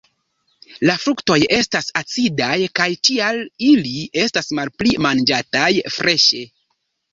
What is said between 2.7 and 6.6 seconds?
kaj tial ili estas malpli manĝataj freŝe.